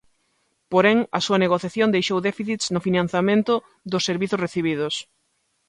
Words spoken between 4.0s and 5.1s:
servizos recibidos.